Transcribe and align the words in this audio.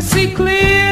see 0.00 0.32
clearly 0.32 0.83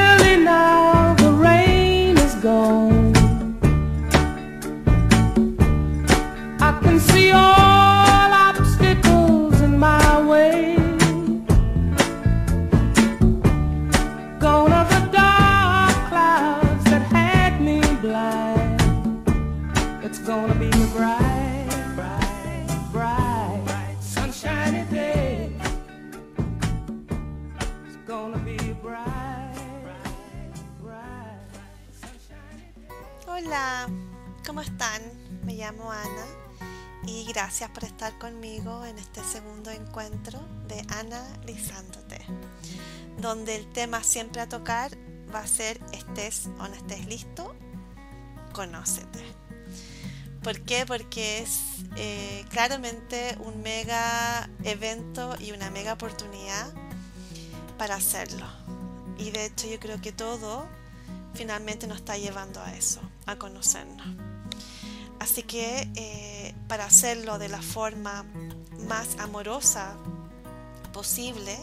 gracias 37.33 37.71
por 37.71 37.85
estar 37.85 38.19
conmigo 38.19 38.85
en 38.85 38.99
este 38.99 39.25
segundo 39.25 39.71
encuentro 39.71 40.39
de 40.69 40.85
Ana 40.99 41.27
Lizándote, 41.47 42.19
donde 43.23 43.57
el 43.57 43.73
tema 43.73 44.05
siempre 44.05 44.43
a 44.43 44.49
tocar 44.51 44.91
va 45.35 45.39
a 45.39 45.47
ser 45.47 45.81
estés 45.95 46.51
o 46.59 46.69
no 46.69 46.75
estés 46.75 47.07
listo, 47.07 47.55
conócete. 48.53 49.25
¿Por 50.43 50.61
qué? 50.61 50.85
Porque 50.85 51.39
es 51.39 51.61
eh, 51.97 52.45
claramente 52.51 53.39
un 53.41 53.63
mega 53.63 54.51
evento 54.65 55.35
y 55.41 55.53
una 55.53 55.71
mega 55.71 55.95
oportunidad 55.95 56.71
para 57.79 57.95
hacerlo. 57.95 58.47
Y 59.17 59.31
de 59.31 59.47
hecho 59.47 59.67
yo 59.69 59.81
creo 59.81 59.99
que 60.03 60.13
todo 60.13 60.67
finalmente 61.33 61.87
nos 61.87 61.99
está 61.99 62.19
llevando 62.19 62.61
a 62.61 62.75
eso, 62.75 63.01
a 63.25 63.37
conocernos. 63.37 64.07
Así 65.23 65.45
que 65.45 65.89
eh, 65.95 66.42
para 66.73 66.87
hacerlo 66.87 67.39
de 67.39 67.51
la 67.51 67.61
forma 67.61 68.25
más 68.89 69.19
amorosa 69.19 69.95
posible, 70.95 71.59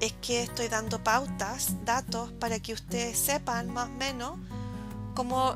es 0.00 0.14
que 0.22 0.42
estoy 0.42 0.68
dando 0.68 1.04
pautas, 1.04 1.74
datos, 1.84 2.32
para 2.40 2.58
que 2.58 2.72
ustedes 2.72 3.18
sepan 3.18 3.68
más 3.68 3.90
o 3.90 3.92
menos 3.92 4.38
cómo, 5.14 5.54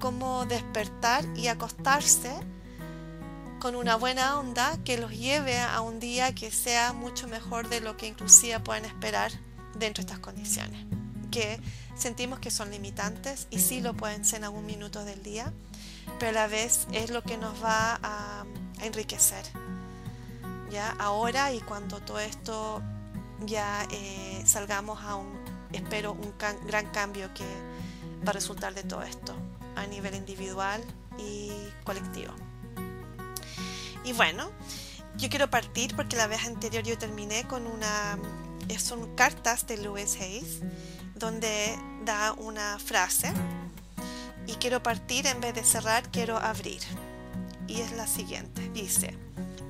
cómo 0.00 0.46
despertar 0.46 1.26
y 1.36 1.48
acostarse 1.48 2.32
con 3.60 3.76
una 3.76 3.96
buena 3.96 4.38
onda 4.38 4.78
que 4.82 4.96
los 4.96 5.10
lleve 5.10 5.58
a 5.58 5.82
un 5.82 6.00
día 6.00 6.34
que 6.34 6.50
sea 6.50 6.94
mucho 6.94 7.28
mejor 7.28 7.68
de 7.68 7.82
lo 7.82 7.98
que 7.98 8.06
inclusive 8.06 8.60
pueden 8.60 8.86
esperar 8.86 9.30
dentro 9.74 10.02
de 10.02 10.06
estas 10.06 10.20
condiciones. 10.20 10.86
Que 11.30 11.60
sentimos 11.94 12.38
que 12.38 12.50
son 12.50 12.70
limitantes 12.70 13.46
y 13.50 13.58
sí 13.58 13.82
lo 13.82 13.92
pueden 13.92 14.24
ser 14.24 14.38
en 14.38 14.44
algún 14.44 14.64
minuto 14.64 15.04
del 15.04 15.22
día, 15.22 15.52
pero 16.18 16.30
a 16.30 16.32
la 16.32 16.46
vez 16.46 16.86
es 16.92 17.10
lo 17.10 17.22
que 17.22 17.36
nos 17.36 17.62
va 17.62 17.98
a, 18.02 18.44
enriquecer. 18.80 19.44
Ya 20.70 20.90
ahora 20.98 21.52
y 21.52 21.60
cuando 21.60 22.00
todo 22.00 22.18
esto 22.18 22.82
ya 23.46 23.86
eh, 23.90 24.42
salgamos 24.44 25.02
a 25.02 25.14
un, 25.16 25.38
espero, 25.72 26.12
un 26.12 26.34
gran 26.66 26.86
cambio 26.90 27.32
que 27.32 27.44
va 28.26 28.30
a 28.30 28.32
resultar 28.32 28.74
de 28.74 28.82
todo 28.82 29.02
esto 29.02 29.34
a 29.76 29.86
nivel 29.86 30.14
individual 30.14 30.82
y 31.18 31.50
colectivo. 31.84 32.34
Y 34.04 34.12
bueno, 34.12 34.50
yo 35.16 35.28
quiero 35.28 35.48
partir 35.48 35.94
porque 35.96 36.16
la 36.16 36.26
vez 36.26 36.44
anterior 36.44 36.84
yo 36.84 36.98
terminé 36.98 37.46
con 37.46 37.66
una, 37.66 38.18
son 38.78 39.14
cartas 39.14 39.66
de 39.66 39.78
Louis 39.78 40.20
Hayes, 40.20 40.60
donde 41.14 41.78
da 42.04 42.32
una 42.32 42.78
frase 42.78 43.32
quiero 44.64 44.82
partir 44.82 45.26
en 45.26 45.42
vez 45.42 45.52
de 45.54 45.62
cerrar, 45.62 46.10
quiero 46.10 46.38
abrir. 46.38 46.80
Y 47.66 47.82
es 47.82 47.92
la 47.92 48.06
siguiente, 48.06 48.70
dice, 48.70 49.14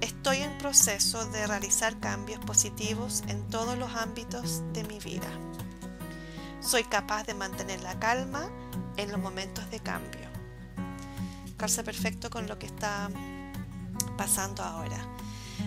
estoy 0.01 0.37
en 0.37 0.57
proceso 0.59 1.27
de 1.31 1.49
realizar 1.49 1.99
cambios 1.99 2.39
positivos 2.45 3.25
en 3.27 3.43
todos 3.49 3.77
los 3.77 3.93
ámbitos 3.97 4.63
de 4.73 4.85
mi 4.85 5.01
vida. 5.01 5.27
Soy 6.61 6.85
capaz 6.85 7.25
de 7.25 7.35
mantener 7.35 7.83
la 7.83 7.99
calma 7.99 8.49
en 8.97 9.11
los 9.11 9.21
momentos 9.21 9.69
de 9.69 9.81
cambio. 9.81 10.29
Calza 11.57 11.83
perfecto 11.83 12.31
con 12.31 12.47
lo 12.47 12.57
que 12.61 12.67
está 12.67 13.11
pasando 14.17 14.63
ahora. 14.63 15.05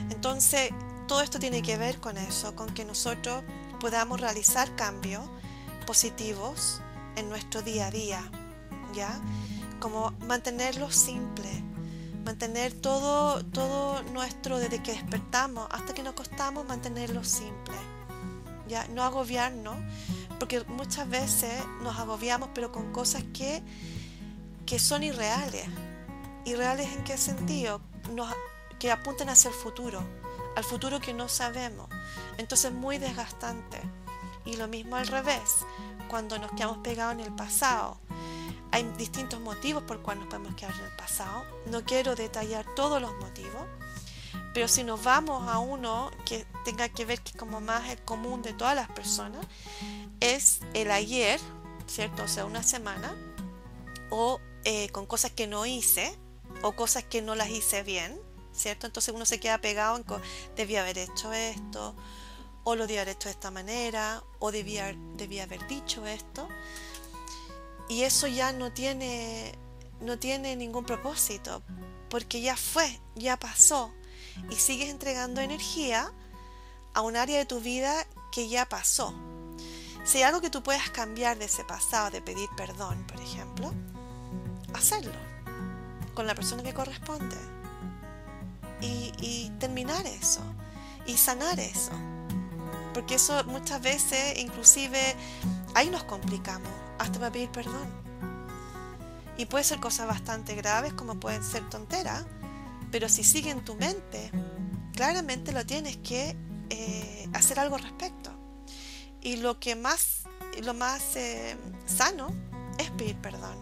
Entonces, 0.09 0.71
todo 1.05 1.19
esto 1.19 1.37
tiene 1.37 1.61
que 1.61 1.77
ver 1.77 1.99
con 1.99 2.15
eso, 2.15 2.55
con 2.55 2.73
que 2.73 2.85
nosotros 2.85 3.43
podamos 3.81 4.21
realizar 4.21 4.73
cambios 4.77 5.29
positivos 5.85 6.81
en 7.17 7.27
nuestro 7.27 7.61
día 7.61 7.87
a 7.87 7.91
día, 7.91 8.31
Como 9.79 10.11
mantenerlo 10.27 10.89
simple, 10.91 11.49
mantener 12.25 12.73
todo, 12.73 13.43
todo 13.45 14.01
nuestro 14.13 14.57
desde 14.59 14.81
que 14.81 14.91
despertamos 14.91 15.67
hasta 15.71 15.93
que 15.93 16.03
nos 16.03 16.13
acostamos, 16.13 16.67
mantenerlo 16.67 17.23
simple, 17.23 17.75
¿ya? 18.67 18.87
No 18.89 19.03
agobiarnos, 19.03 19.77
porque 20.39 20.63
muchas 20.65 21.07
veces 21.09 21.53
nos 21.81 21.97
agobiamos, 21.97 22.49
pero 22.53 22.71
con 22.71 22.91
cosas 22.91 23.23
que, 23.33 23.61
que 24.65 24.79
son 24.79 25.03
irreales. 25.03 25.67
¿Irreales 26.45 26.91
en 26.95 27.03
qué 27.03 27.17
sentido? 27.17 27.81
Que 28.79 28.91
apuntan 28.91 29.29
hacia 29.29 29.49
el 29.49 29.55
futuro, 29.55 30.03
al 30.55 30.63
futuro 30.63 30.99
que 30.99 31.13
no 31.13 31.27
sabemos. 31.27 31.87
Entonces 32.37 32.71
muy 32.71 32.97
desgastante. 32.97 33.81
Y 34.45 34.55
lo 34.55 34.67
mismo 34.67 34.95
al 34.95 35.07
revés, 35.07 35.65
cuando 36.07 36.39
nos 36.39 36.51
quedamos 36.51 36.77
pegados 36.79 37.13
en 37.13 37.19
el 37.21 37.33
pasado. 37.33 37.97
Hay 38.71 38.83
distintos 38.97 39.39
motivos 39.39 39.83
por 39.83 40.01
cuales 40.01 40.23
nos 40.23 40.29
podemos 40.29 40.55
quedar 40.55 40.73
en 40.75 40.85
el 40.85 40.95
pasado. 40.95 41.45
No 41.67 41.83
quiero 41.83 42.15
detallar 42.15 42.65
todos 42.75 43.01
los 43.01 43.13
motivos, 43.15 43.63
pero 44.53 44.67
si 44.67 44.83
nos 44.83 45.03
vamos 45.03 45.47
a 45.47 45.59
uno 45.59 46.11
que 46.25 46.45
tenga 46.65 46.89
que 46.89 47.05
ver 47.05 47.21
que 47.21 47.37
como 47.37 47.61
más 47.61 47.89
el 47.89 48.01
común 48.01 48.41
de 48.41 48.53
todas 48.53 48.75
las 48.75 48.89
personas, 48.89 49.45
es 50.19 50.59
el 50.73 50.91
ayer, 50.91 51.39
¿cierto? 51.85 52.23
O 52.23 52.27
sea, 52.27 52.45
una 52.45 52.63
semana, 52.63 53.15
o 54.09 54.39
eh, 54.63 54.89
con 54.89 55.05
cosas 55.05 55.31
que 55.31 55.47
no 55.47 55.65
hice, 55.65 56.17
o 56.61 56.73
cosas 56.73 57.03
que 57.03 57.21
no 57.21 57.35
las 57.35 57.49
hice 57.49 57.83
bien, 57.83 58.19
¿cierto? 58.51 58.87
Entonces 58.87 59.13
uno 59.13 59.25
se 59.25 59.39
queda 59.39 59.59
pegado 59.59 59.97
en 59.97 60.05
debía 60.55 60.81
haber 60.81 60.97
hecho 60.97 61.31
esto, 61.33 61.95
o 62.63 62.75
lo 62.75 62.87
debía 62.87 63.03
haber 63.03 63.15
hecho 63.15 63.29
de 63.29 63.33
esta 63.33 63.51
manera, 63.51 64.23
o 64.39 64.51
debía, 64.51 64.93
debía 65.15 65.43
haber 65.43 65.67
dicho 65.67 66.05
esto. 66.05 66.49
Y 67.89 68.03
eso 68.03 68.27
ya 68.27 68.51
no 68.51 68.71
tiene, 68.71 69.53
no 70.01 70.19
tiene 70.19 70.55
ningún 70.55 70.85
propósito, 70.85 71.63
porque 72.09 72.41
ya 72.41 72.57
fue, 72.57 72.99
ya 73.15 73.37
pasó, 73.37 73.93
y 74.49 74.55
sigues 74.55 74.89
entregando 74.89 75.41
energía 75.41 76.11
a 76.93 77.01
un 77.01 77.15
área 77.15 77.37
de 77.37 77.45
tu 77.45 77.59
vida 77.59 78.05
que 78.31 78.49
ya 78.49 78.67
pasó. 78.67 79.13
Si 80.03 80.19
hay 80.19 80.23
algo 80.23 80.41
que 80.41 80.49
tú 80.49 80.63
puedas 80.63 80.89
cambiar 80.89 81.37
de 81.37 81.45
ese 81.45 81.63
pasado, 81.63 82.11
de 82.11 82.21
pedir 82.21 82.49
perdón, 82.55 83.05
por 83.07 83.21
ejemplo, 83.21 83.73
hacerlo 84.73 85.11
con 86.13 86.27
la 86.27 86.35
persona 86.35 86.63
que 86.63 86.73
corresponde 86.73 87.35
y, 88.81 89.11
y 89.19 89.49
terminar 89.59 90.05
eso 90.05 90.41
y 91.05 91.17
sanar 91.17 91.59
eso. 91.59 91.91
Porque 92.93 93.15
eso 93.15 93.43
muchas 93.45 93.81
veces, 93.81 94.37
inclusive, 94.39 95.15
ahí 95.75 95.89
nos 95.89 96.03
complicamos 96.03 96.86
hasta 96.99 97.19
para 97.19 97.31
pedir 97.31 97.49
perdón. 97.49 97.87
Y 99.37 99.45
puede 99.45 99.63
ser 99.63 99.79
cosas 99.79 100.07
bastante 100.07 100.55
graves 100.55 100.93
como 100.93 101.19
pueden 101.19 101.43
ser 101.43 101.67
tonteras, 101.69 102.25
pero 102.91 103.07
si 103.07 103.23
sigue 103.23 103.51
en 103.51 103.63
tu 103.63 103.75
mente, 103.75 104.31
claramente 104.93 105.51
lo 105.51 105.65
tienes 105.65 105.97
que 105.97 106.35
eh, 106.69 107.29
hacer 107.33 107.59
algo 107.59 107.75
al 107.75 107.83
respecto. 107.83 108.31
Y 109.21 109.37
lo 109.37 109.59
que 109.59 109.75
más, 109.75 110.23
lo 110.63 110.73
más 110.73 111.15
eh, 111.15 111.55
sano 111.85 112.33
es 112.77 112.89
pedir 112.91 113.15
perdón. 113.17 113.57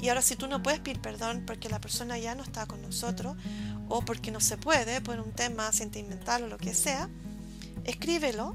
Y 0.00 0.08
ahora 0.08 0.22
si 0.22 0.36
tú 0.36 0.46
no 0.46 0.62
puedes 0.62 0.80
pedir 0.80 1.00
perdón 1.00 1.44
porque 1.46 1.68
la 1.68 1.80
persona 1.80 2.18
ya 2.18 2.34
no 2.34 2.42
está 2.42 2.66
con 2.66 2.82
nosotros 2.82 3.36
o 3.88 4.02
porque 4.02 4.30
no 4.30 4.40
se 4.40 4.58
puede 4.58 5.00
por 5.00 5.18
un 5.18 5.32
tema 5.32 5.72
sentimental 5.72 6.44
o 6.44 6.46
lo 6.48 6.58
que 6.58 6.74
sea, 6.74 7.08
escríbelo. 7.84 8.54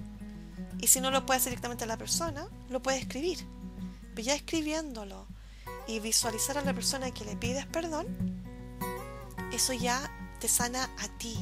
Y 0.80 0.88
si 0.88 1.02
no 1.02 1.12
lo 1.12 1.26
puedes 1.26 1.44
directamente 1.46 1.84
a 1.84 1.88
la 1.88 1.98
persona, 1.98 2.48
lo 2.70 2.82
puedes 2.82 3.02
escribir. 3.02 3.40
Ya 4.20 4.36
escribiéndolo 4.36 5.28
y 5.88 6.00
visualizar 6.00 6.58
a 6.58 6.62
la 6.62 6.74
persona 6.74 7.12
que 7.12 7.26
le 7.26 7.36
pides 7.36 7.66
perdón, 7.66 8.08
eso 9.52 9.74
ya 9.74 10.12
te 10.40 10.48
sana 10.48 10.90
a 11.00 11.08
ti, 11.18 11.36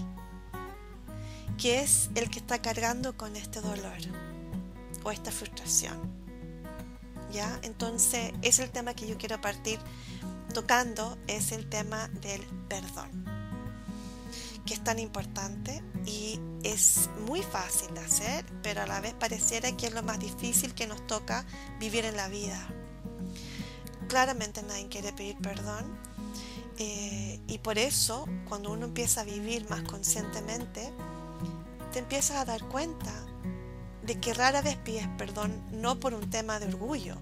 que 1.57 1.81
es 1.81 2.09
el 2.15 2.29
que 2.29 2.39
está 2.39 2.62
cargando 2.62 3.18
con 3.18 3.35
este 3.35 3.62
dolor 3.62 3.97
o 5.03 5.12
esta 5.12 5.31
frustración. 5.31 6.00
¿Ya? 7.31 7.59
Entonces, 7.62 8.31
es 8.41 8.59
el 8.59 8.69
tema 8.69 8.94
que 8.94 9.07
yo 9.07 9.18
quiero 9.18 9.41
partir 9.41 9.80
tocando, 10.53 11.18
es 11.27 11.51
el 11.51 11.68
tema 11.68 12.07
del 12.07 12.41
perdón. 12.69 13.26
Que 14.67 14.75
es 14.75 14.83
tan 14.83 14.99
importante 14.99 15.81
y 16.05 16.39
es 16.63 17.09
muy 17.25 17.41
fácil 17.41 17.93
de 17.95 18.01
hacer, 18.01 18.45
pero 18.61 18.83
a 18.83 18.85
la 18.85 18.99
vez 18.99 19.13
pareciera 19.13 19.75
que 19.75 19.87
es 19.87 19.93
lo 19.93 20.03
más 20.03 20.19
difícil 20.19 20.75
que 20.75 20.85
nos 20.85 21.07
toca 21.07 21.45
vivir 21.79 22.05
en 22.05 22.17
la 22.17 22.27
vida. 22.27 22.67
Claramente 24.07 24.61
nadie 24.61 24.87
quiere 24.89 25.13
pedir 25.13 25.37
perdón 25.37 25.97
eh, 26.77 27.39
y 27.47 27.57
por 27.59 27.77
eso 27.77 28.27
cuando 28.47 28.71
uno 28.71 28.85
empieza 28.85 29.21
a 29.21 29.23
vivir 29.23 29.67
más 29.69 29.81
conscientemente, 29.83 30.93
te 31.91 31.99
empiezas 31.99 32.37
a 32.37 32.45
dar 32.45 32.63
cuenta 32.65 33.13
de 34.03 34.19
que 34.19 34.33
rara 34.33 34.61
vez 34.61 34.77
pides 34.77 35.07
perdón 35.17 35.63
no 35.71 35.99
por 35.99 36.13
un 36.13 36.29
tema 36.29 36.59
de 36.59 36.67
orgullo, 36.67 37.15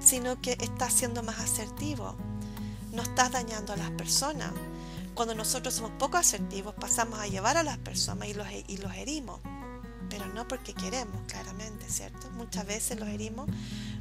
sino 0.00 0.40
que 0.40 0.52
estás 0.60 0.92
siendo 0.92 1.22
más 1.22 1.40
asertivo, 1.40 2.14
no 2.92 3.02
estás 3.02 3.32
dañando 3.32 3.72
a 3.72 3.76
las 3.76 3.90
personas. 3.90 4.52
Cuando 5.20 5.34
nosotros 5.34 5.74
somos 5.74 5.90
poco 5.98 6.16
asertivos 6.16 6.72
pasamos 6.72 7.18
a 7.18 7.26
llevar 7.26 7.58
a 7.58 7.62
las 7.62 7.76
personas 7.76 8.26
y 8.26 8.32
los, 8.32 8.94
herimos, 8.94 9.38
pero 10.08 10.24
no 10.28 10.48
porque 10.48 10.72
queremos, 10.72 11.20
claramente, 11.26 11.84
¿cierto? 11.90 12.30
Muchas 12.30 12.64
veces 12.64 12.98
los 12.98 13.06
herimos 13.06 13.46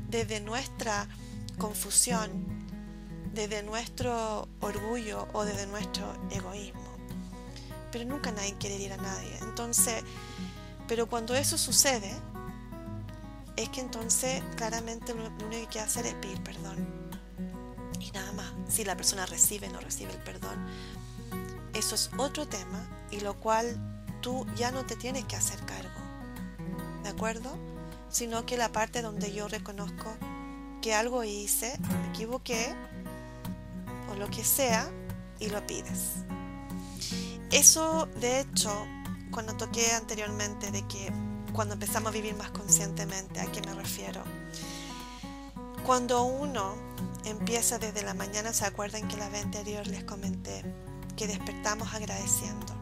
desde 0.07 0.39
nuestra 0.39 1.09
confusión, 1.57 2.31
desde 3.33 3.63
nuestro 3.63 4.47
orgullo 4.61 5.27
o 5.33 5.43
desde 5.43 5.67
nuestro 5.67 6.05
egoísmo. 6.31 6.95
Pero 7.91 8.05
nunca 8.05 8.31
nadie 8.31 8.55
quiere 8.57 8.75
herir 8.75 8.93
a 8.93 8.97
nadie. 8.97 9.37
Entonces, 9.41 10.01
pero 10.87 11.09
cuando 11.09 11.35
eso 11.35 11.57
sucede, 11.57 12.15
es 13.57 13.67
que 13.67 13.81
entonces 13.81 14.41
claramente 14.55 15.13
lo 15.13 15.25
único 15.25 15.49
que 15.49 15.57
hay 15.57 15.67
que 15.67 15.79
hacer 15.81 16.05
es 16.05 16.13
pedir 16.13 16.41
perdón. 16.43 16.87
Y 17.99 18.09
nada 18.11 18.31
más. 18.31 18.53
Si 18.69 18.85
la 18.85 18.95
persona 18.95 19.25
recibe 19.25 19.67
o 19.67 19.73
no 19.73 19.79
recibe 19.81 20.13
el 20.13 20.19
perdón, 20.19 20.65
eso 21.79 21.95
es 21.95 22.11
otro 22.17 22.47
tema 22.47 22.87
y 23.09 23.21
lo 23.21 23.39
cual 23.39 23.77
tú 24.21 24.45
ya 24.55 24.71
no 24.71 24.85
te 24.85 24.95
tienes 24.95 25.25
que 25.25 25.35
hacer 25.35 25.59
cargo. 25.65 25.89
¿De 27.03 27.09
acuerdo? 27.09 27.57
Sino 28.09 28.45
que 28.45 28.57
la 28.57 28.71
parte 28.71 29.01
donde 29.01 29.33
yo 29.33 29.47
reconozco 29.47 30.13
que 30.81 30.93
algo 30.93 31.23
hice, 31.23 31.77
me 31.79 32.09
equivoqué, 32.09 32.73
o 34.11 34.15
lo 34.15 34.29
que 34.29 34.43
sea, 34.43 34.89
y 35.39 35.49
lo 35.49 35.65
pides. 35.65 36.15
Eso, 37.51 38.07
de 38.19 38.41
hecho, 38.41 38.71
cuando 39.31 39.55
toqué 39.55 39.91
anteriormente 39.93 40.71
de 40.71 40.85
que 40.87 41.11
cuando 41.53 41.73
empezamos 41.73 42.09
a 42.09 42.13
vivir 42.13 42.35
más 42.35 42.51
conscientemente, 42.51 43.39
¿a 43.39 43.51
qué 43.51 43.61
me 43.61 43.73
refiero? 43.73 44.23
Cuando 45.85 46.23
uno 46.23 46.75
empieza 47.25 47.79
desde 47.79 48.03
la 48.03 48.13
mañana, 48.13 48.53
¿se 48.53 48.65
acuerdan 48.65 49.07
que 49.07 49.17
la 49.17 49.29
vez 49.29 49.45
anterior 49.45 49.87
les 49.87 50.03
comenté 50.03 50.63
que 51.19 51.27
despertamos 51.27 51.93
agradeciendo? 51.93 52.73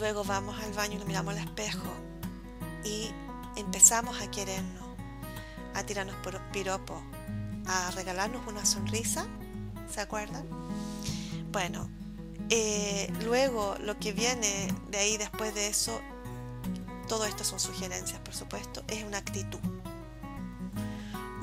Luego 0.00 0.24
vamos 0.24 0.60
al 0.60 0.72
baño 0.72 0.94
y 0.94 0.98
nos 0.98 1.06
miramos 1.06 1.32
al 1.34 1.44
espejo 1.44 1.86
y 2.84 3.12
empezamos 3.54 4.20
a 4.20 4.28
querernos, 4.28 4.82
a 5.74 5.84
tirarnos 5.84 6.16
por 6.16 6.40
piropo, 6.50 7.00
a 7.66 7.92
regalarnos 7.92 8.44
una 8.48 8.66
sonrisa, 8.66 9.28
¿se 9.88 10.00
acuerdan? 10.00 10.44
Bueno, 11.52 11.88
eh, 12.50 13.12
luego 13.22 13.76
lo 13.78 13.96
que 14.00 14.12
viene 14.12 14.74
de 14.90 14.98
ahí 14.98 15.16
después 15.18 15.54
de 15.54 15.68
eso 15.68 16.00
todo 17.06 17.26
esto 17.26 17.44
son 17.44 17.60
sugerencias, 17.60 18.18
por 18.22 18.34
supuesto, 18.34 18.82
es 18.88 19.04
una 19.04 19.18
actitud. 19.18 19.60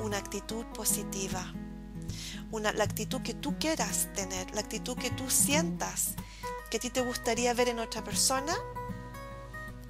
Una 0.00 0.18
actitud 0.18 0.66
positiva. 0.74 1.50
Una, 2.50 2.72
la 2.72 2.84
actitud 2.84 3.22
que 3.22 3.34
tú 3.34 3.58
quieras 3.58 4.08
tener, 4.14 4.52
la 4.54 4.60
actitud 4.60 4.96
que 4.96 5.10
tú 5.10 5.30
sientas 5.30 6.14
que 6.70 6.76
a 6.76 6.80
ti 6.80 6.90
te 6.90 7.00
gustaría 7.00 7.52
ver 7.52 7.68
en 7.68 7.80
otra 7.80 8.02
persona, 8.02 8.56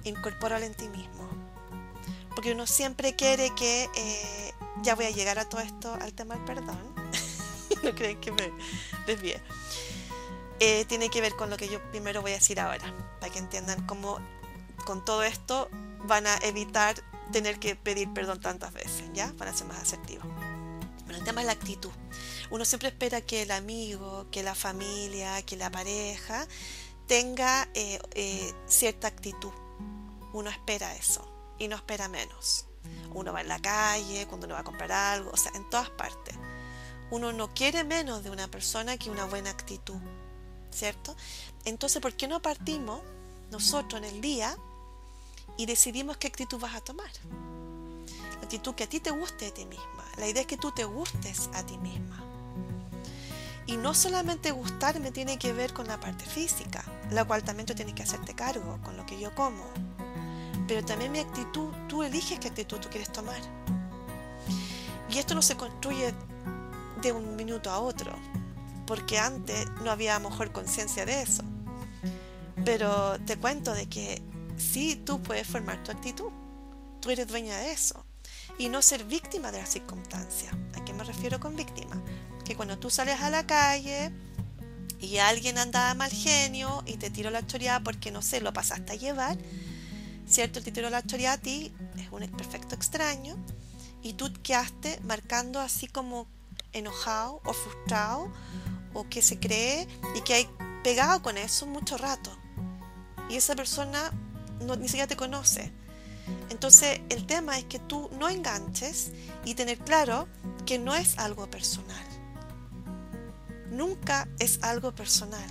incorpórala 0.03 0.65
en 0.65 0.73
ti 0.73 0.89
mismo. 0.89 1.29
Porque 2.35 2.51
uno 2.53 2.65
siempre 2.65 3.15
quiere 3.15 3.51
que, 3.55 3.89
eh, 3.95 4.53
ya 4.81 4.95
voy 4.95 5.05
a 5.05 5.11
llegar 5.11 5.37
a 5.37 5.47
todo 5.47 5.61
esto, 5.61 5.93
al 6.01 6.13
tema 6.13 6.35
del 6.35 6.43
perdón, 6.45 6.95
no 7.83 7.93
creen 7.93 8.19
que 8.19 8.31
me 8.31 8.51
desvíe. 9.05 9.39
Eh, 10.59 10.85
tiene 10.85 11.09
que 11.09 11.21
ver 11.21 11.35
con 11.35 11.49
lo 11.49 11.57
que 11.57 11.67
yo 11.67 11.81
primero 11.91 12.21
voy 12.21 12.31
a 12.31 12.35
decir 12.35 12.59
ahora, 12.59 12.93
para 13.19 13.31
que 13.31 13.39
entiendan 13.39 13.85
cómo 13.85 14.19
con 14.85 15.03
todo 15.05 15.23
esto 15.23 15.69
van 16.05 16.25
a 16.27 16.35
evitar 16.43 16.95
tener 17.31 17.59
que 17.59 17.75
pedir 17.75 18.11
perdón 18.13 18.39
tantas 18.39 18.73
veces, 18.73 19.09
¿ya? 19.13 19.31
Van 19.37 19.47
a 19.47 19.53
ser 19.53 19.67
más 19.67 19.79
asertivos. 19.79 20.25
Bueno, 21.05 21.17
el 21.17 21.23
tema 21.23 21.41
es 21.41 21.47
la 21.47 21.53
actitud. 21.53 21.91
Uno 22.51 22.65
siempre 22.65 22.89
espera 22.89 23.21
que 23.21 23.43
el 23.43 23.51
amigo, 23.51 24.27
que 24.29 24.43
la 24.43 24.55
familia, 24.55 25.41
que 25.43 25.55
la 25.55 25.71
pareja 25.71 26.47
tenga 27.07 27.67
eh, 27.73 27.99
eh, 28.13 28.53
cierta 28.67 29.07
actitud. 29.07 29.51
Uno 30.33 30.49
espera 30.49 30.95
eso 30.95 31.27
y 31.57 31.67
no 31.67 31.75
espera 31.75 32.07
menos. 32.07 32.65
Uno 33.13 33.33
va 33.33 33.41
en 33.41 33.47
la 33.47 33.59
calle, 33.59 34.27
cuando 34.27 34.45
uno 34.45 34.55
va 34.55 34.61
a 34.61 34.65
comprar 34.65 34.91
algo, 34.91 35.31
o 35.31 35.37
sea, 35.37 35.51
en 35.55 35.69
todas 35.69 35.89
partes. 35.89 36.35
Uno 37.09 37.33
no 37.33 37.53
quiere 37.53 37.83
menos 37.83 38.23
de 38.23 38.29
una 38.29 38.47
persona 38.49 38.97
que 38.97 39.09
una 39.09 39.25
buena 39.25 39.49
actitud, 39.49 39.99
¿cierto? 40.71 41.15
Entonces, 41.65 42.01
¿por 42.01 42.13
qué 42.13 42.27
no 42.27 42.41
partimos 42.41 43.01
nosotros 43.51 44.01
en 44.01 44.07
el 44.07 44.21
día 44.21 44.57
y 45.57 45.65
decidimos 45.65 46.17
qué 46.17 46.27
actitud 46.27 46.59
vas 46.59 46.75
a 46.75 46.81
tomar. 46.81 47.11
La 48.37 48.43
actitud 48.43 48.73
que 48.73 48.85
a 48.85 48.89
ti 48.89 48.99
te 48.99 49.11
guste 49.11 49.45
de 49.45 49.51
ti 49.51 49.65
misma. 49.65 50.05
La 50.17 50.27
idea 50.27 50.41
es 50.41 50.47
que 50.47 50.57
tú 50.57 50.71
te 50.71 50.85
gustes 50.85 51.49
a 51.53 51.65
ti 51.65 51.77
misma. 51.77 52.20
Y 53.67 53.77
no 53.77 53.93
solamente 53.93 54.51
gustarme 54.51 55.11
tiene 55.11 55.37
que 55.37 55.53
ver 55.53 55.73
con 55.73 55.87
la 55.87 55.99
parte 55.99 56.25
física, 56.25 56.83
la 57.11 57.25
cual 57.25 57.43
también 57.43 57.65
tú 57.65 57.75
tienes 57.75 57.93
que 57.93 58.03
hacerte 58.03 58.33
cargo 58.33 58.79
con 58.83 58.97
lo 58.97 59.05
que 59.05 59.19
yo 59.19 59.33
como. 59.35 59.63
Pero 60.67 60.83
también 60.83 61.11
mi 61.11 61.19
actitud, 61.19 61.69
tú 61.87 62.03
eliges 62.03 62.39
qué 62.39 62.47
actitud 62.47 62.79
tú 62.79 62.89
quieres 62.89 63.11
tomar. 63.11 63.39
Y 65.09 65.17
esto 65.17 65.35
no 65.35 65.41
se 65.41 65.57
construye 65.57 66.13
de 67.01 67.11
un 67.11 67.35
minuto 67.35 67.69
a 67.69 67.79
otro, 67.79 68.13
porque 68.87 69.19
antes 69.19 69.69
no 69.83 69.91
había 69.91 70.19
mejor 70.19 70.51
conciencia 70.51 71.05
de 71.05 71.21
eso. 71.21 71.43
Pero 72.63 73.19
te 73.25 73.37
cuento 73.37 73.73
de 73.73 73.87
que 73.87 74.21
sí 74.57 74.95
tú 74.95 75.21
puedes 75.21 75.47
formar 75.47 75.83
tu 75.83 75.91
actitud. 75.91 76.31
Tú 76.99 77.09
eres 77.09 77.27
dueña 77.27 77.57
de 77.57 77.71
eso. 77.71 78.05
Y 78.57 78.69
no 78.69 78.81
ser 78.81 79.03
víctima 79.05 79.51
de 79.51 79.59
la 79.59 79.65
circunstancia. 79.65 80.51
¿A 80.75 80.85
qué 80.85 80.93
me 80.93 81.03
refiero 81.03 81.39
con 81.39 81.55
víctima? 81.55 82.01
Que 82.43 82.55
cuando 82.55 82.77
tú 82.77 82.89
sales 82.89 83.21
a 83.21 83.29
la 83.29 83.45
calle 83.45 84.11
y 84.99 85.17
alguien 85.17 85.57
anda 85.57 85.93
mal 85.93 86.11
genio 86.11 86.83
y 86.85 86.97
te 86.97 87.09
tiró 87.09 87.29
la 87.29 87.45
choría 87.45 87.79
porque 87.79 88.11
no 88.11 88.21
sé, 88.21 88.41
lo 88.41 88.53
pasaste 88.53 88.93
a 88.93 88.95
llevar, 88.95 89.37
¿cierto? 90.27 90.61
Te 90.61 90.71
tiró 90.71 90.89
la 90.89 91.01
choría 91.03 91.33
a 91.33 91.37
ti, 91.37 91.73
es 91.97 92.11
un 92.11 92.21
perfecto 92.29 92.75
extraño, 92.75 93.35
y 94.03 94.13
tú 94.13 94.31
quedaste 94.43 94.99
marcando 95.03 95.59
así 95.59 95.87
como 95.87 96.27
enojado 96.73 97.41
o 97.45 97.53
frustrado 97.53 98.31
o 98.93 99.07
que 99.09 99.21
se 99.21 99.39
cree 99.39 99.87
y 100.15 100.21
que 100.21 100.33
hay 100.33 100.49
pegado 100.83 101.21
con 101.21 101.37
eso 101.37 101.65
mucho 101.65 101.97
rato. 101.97 102.35
Y 103.29 103.35
esa 103.37 103.55
persona 103.55 104.11
ni 104.59 104.87
siquiera 104.87 105.07
te 105.07 105.15
conoce. 105.15 105.71
Entonces 106.49 107.01
el 107.09 107.25
tema 107.25 107.57
es 107.57 107.65
que 107.65 107.79
tú 107.79 108.09
no 108.19 108.29
enganches 108.29 109.11
y 109.45 109.55
tener 109.55 109.79
claro 109.79 110.27
que 110.65 110.77
no 110.77 110.95
es 110.95 111.17
algo 111.17 111.49
personal. 111.49 112.10
Nunca 113.71 114.27
es 114.37 114.59
algo 114.61 114.93
personal, 114.93 115.49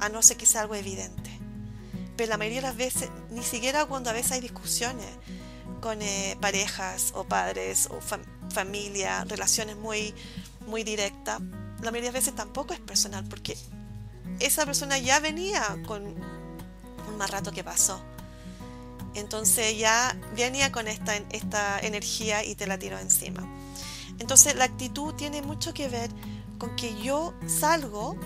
a 0.00 0.08
no 0.08 0.20
ser 0.22 0.36
que 0.36 0.44
sea 0.44 0.62
algo 0.62 0.74
evidente. 0.74 1.30
Pero 2.16 2.30
la 2.30 2.36
mayoría 2.36 2.60
de 2.60 2.66
las 2.66 2.76
veces, 2.76 3.10
ni 3.30 3.42
siquiera 3.42 3.86
cuando 3.86 4.10
a 4.10 4.12
veces 4.12 4.32
hay 4.32 4.40
discusiones 4.40 5.06
con 5.80 6.02
eh, 6.02 6.36
parejas 6.40 7.12
o 7.14 7.24
padres 7.24 7.88
o 7.90 8.00
familia, 8.50 9.24
relaciones 9.24 9.76
muy, 9.76 10.12
muy 10.66 10.82
directas, 10.82 11.40
la 11.40 11.90
mayoría 11.90 12.10
de 12.10 12.18
las 12.18 12.24
veces 12.24 12.34
tampoco 12.34 12.74
es 12.74 12.80
personal 12.80 13.24
porque 13.28 13.56
esa 14.40 14.66
persona 14.66 14.98
ya 14.98 15.20
venía 15.20 15.62
con 15.86 16.14
más 17.16 17.30
rato 17.30 17.52
que 17.52 17.62
pasó. 17.62 18.00
Entonces 19.14 19.78
ya 19.78 20.16
venía 20.34 20.72
con 20.72 20.88
esta, 20.88 21.16
esta 21.30 21.78
energía 21.80 22.44
y 22.44 22.54
te 22.54 22.66
la 22.66 22.78
tiró 22.78 22.98
encima. 22.98 23.46
Entonces 24.18 24.56
la 24.56 24.64
actitud 24.64 25.14
tiene 25.14 25.42
mucho 25.42 25.72
que 25.72 25.88
ver 25.88 26.10
con 26.58 26.76
que 26.76 27.00
yo 27.00 27.34
salgo 27.46 28.16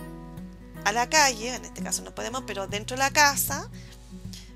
a 0.84 0.92
la 0.92 1.08
calle, 1.08 1.54
en 1.54 1.64
este 1.64 1.82
caso 1.82 2.02
no 2.02 2.14
podemos, 2.14 2.44
pero 2.46 2.66
dentro 2.66 2.96
de 2.96 3.02
la 3.02 3.10
casa, 3.10 3.68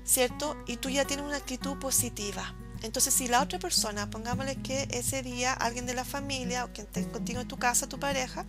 ¿cierto? 0.03 0.55
Y 0.67 0.77
tú 0.77 0.89
ya 0.89 1.05
tienes 1.05 1.25
una 1.25 1.37
actitud 1.37 1.77
positiva. 1.77 2.53
Entonces 2.81 3.13
si 3.13 3.27
la 3.27 3.41
otra 3.41 3.59
persona, 3.59 4.09
pongámosle 4.09 4.55
que 4.57 4.87
ese 4.91 5.23
día 5.23 5.53
alguien 5.53 5.85
de 5.85 5.93
la 5.93 6.05
familia 6.05 6.65
o 6.65 6.73
quien 6.73 6.87
esté 6.87 7.07
contigo 7.07 7.41
en 7.41 7.47
tu 7.47 7.57
casa, 7.57 7.87
tu 7.87 7.99
pareja, 7.99 8.45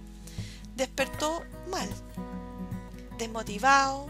despertó 0.75 1.43
mal, 1.71 1.89
desmotivado, 3.19 4.07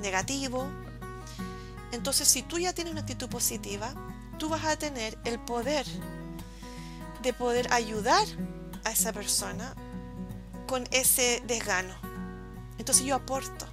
negativo, 0.00 0.66
entonces, 1.92 2.28
si 2.28 2.42
tú 2.42 2.58
ya 2.58 2.72
tienes 2.72 2.92
una 2.92 3.00
actitud 3.02 3.28
positiva, 3.28 3.92
tú 4.38 4.48
vas 4.48 4.64
a 4.64 4.76
tener 4.76 5.18
el 5.24 5.38
poder 5.40 5.84
de 7.22 7.32
poder 7.32 7.72
ayudar 7.72 8.26
a 8.84 8.92
esa 8.92 9.12
persona 9.12 9.74
con 10.70 10.86
ese 10.92 11.42
desgano. 11.48 11.92
Entonces 12.78 13.04
yo 13.04 13.16
aporto. 13.16 13.66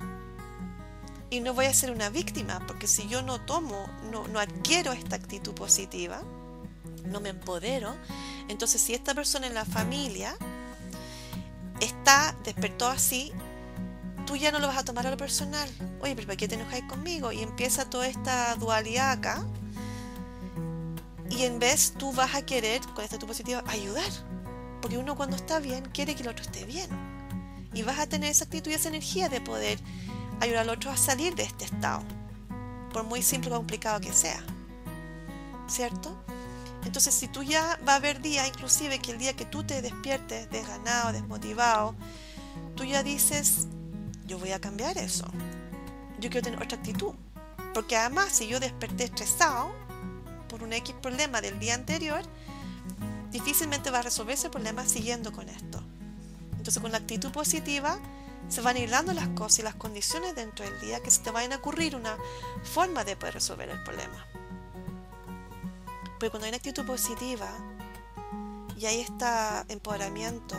y 1.30 1.42
no 1.42 1.54
voy 1.54 1.66
a 1.66 1.74
ser 1.74 1.92
una 1.92 2.10
víctima, 2.10 2.66
porque 2.66 2.88
si 2.88 3.08
yo 3.08 3.22
no 3.22 3.40
tomo, 3.40 3.88
no, 4.12 4.28
no 4.30 4.40
adquiero 4.40 4.94
esta 4.94 5.16
actitud 5.18 5.54
positiva, 5.54 6.24
no 7.06 7.20
me 7.20 7.30
empodero, 7.30 7.94
entonces 8.48 8.82
si 8.82 8.96
esta 8.96 9.14
persona 9.14 9.46
en 9.46 9.54
la 9.54 9.66
familia 9.66 10.38
está, 11.82 12.34
despertó 12.46 12.88
así, 12.88 13.32
tú 14.26 14.36
ya 14.36 14.52
no 14.52 14.60
lo 14.60 14.68
vas 14.68 14.78
a 14.78 14.86
tomar 14.86 15.06
a 15.06 15.12
lo 15.12 15.18
personal. 15.18 15.70
Oye, 16.02 16.16
pero 16.16 16.28
¿por 16.28 16.38
qué 16.38 16.48
te 16.48 16.56
enojáis 16.56 16.86
conmigo? 16.86 17.32
Y 17.32 17.44
empieza 17.44 17.88
toda 17.90 18.08
esta 18.08 18.56
dualidad 18.56 19.12
acá. 19.12 19.46
Y 21.30 21.44
en 21.44 21.60
vez 21.60 21.94
tú 22.00 22.14
vas 22.14 22.34
a 22.34 22.44
querer, 22.44 22.82
con 22.96 23.04
esta 23.04 23.18
actitud 23.18 23.28
positiva, 23.28 23.64
ayudar. 23.68 24.10
Porque 24.88 25.00
uno 25.00 25.18
cuando 25.18 25.36
está 25.36 25.60
bien 25.60 25.84
quiere 25.92 26.16
que 26.16 26.24
el 26.24 26.30
otro 26.30 26.46
esté 26.46 26.64
bien. 26.64 26.90
Y 27.74 27.82
vas 27.82 28.00
a 28.00 28.08
tener 28.08 28.32
esa 28.32 28.46
actitud 28.46 28.72
y 28.72 28.74
esa 28.74 28.88
energía 28.88 29.28
de 29.28 29.42
poder 29.42 29.78
ayudar 30.40 30.62
al 30.62 30.70
otro 30.70 30.90
a 30.90 30.96
salir 30.96 31.36
de 31.36 31.44
este 31.44 31.66
estado. 31.66 32.04
Por 32.94 33.04
muy 33.04 33.22
simple 33.22 33.52
o 33.52 33.58
complicado 33.58 34.00
que 34.00 34.14
sea. 34.14 34.42
¿Cierto? 35.68 36.18
Entonces, 36.86 37.14
si 37.14 37.28
tú 37.28 37.44
ya 37.44 37.78
va 37.86 37.92
a 37.92 37.96
haber 37.98 38.22
días, 38.22 38.48
inclusive 38.48 39.00
que 39.00 39.12
el 39.12 39.18
día 39.18 39.36
que 39.36 39.44
tú 39.44 39.62
te 39.66 39.82
despiertes 39.82 40.50
desganado, 40.52 41.12
desmotivado, 41.12 41.94
tú 42.78 42.86
ya 42.86 43.04
dices, 43.04 43.68
yo 44.26 44.40
voy 44.40 44.54
a 44.54 44.62
cambiar 44.62 44.98
eso. 44.98 45.26
Yo 46.18 46.30
quiero 46.30 46.44
tener 46.46 46.64
otra 46.64 46.78
actitud. 46.78 47.14
Porque 47.74 47.98
además, 47.98 48.30
si 48.32 48.48
yo 48.48 48.62
desperté 48.62 49.04
estresado 49.04 49.70
por 50.48 50.64
un 50.64 50.72
X 50.72 50.96
problema 51.02 51.42
del 51.42 51.60
día 51.60 51.74
anterior, 51.74 52.22
difícilmente 53.32 53.92
va 53.92 54.00
a 54.00 54.04
resolver 54.04 54.36
ese 54.36 54.50
problema 54.50 54.86
siguiendo 54.86 55.32
con 55.32 55.50
esto. 55.50 55.82
Entonces, 56.52 56.80
con 56.82 56.92
la 56.92 56.98
actitud 56.98 57.32
positiva, 57.32 58.00
se 58.50 58.62
van 58.62 58.76
a 58.76 58.80
ir 58.80 58.90
dando 58.90 59.14
las 59.14 59.28
cosas 59.30 59.60
y 59.60 59.62
las 59.64 59.76
condiciones 59.76 60.36
dentro 60.36 60.66
del 60.66 60.80
día 60.80 61.02
que 61.02 61.12
se 61.12 61.22
te 61.22 61.32
vayan 61.32 61.54
a 61.54 61.58
ocurrir 61.58 61.96
una 61.96 62.18
forma 62.64 63.04
de 63.04 63.16
poder 63.16 63.36
resolver 63.36 63.70
el 63.70 63.82
problema. 63.84 64.26
Porque 66.20 66.30
cuando 66.30 66.46
hay 66.46 66.50
una 66.50 66.58
actitud 66.58 66.86
positiva 66.86 67.50
y 68.78 68.86
hay 68.86 69.02
este 69.02 69.26
empoderamiento 69.70 70.56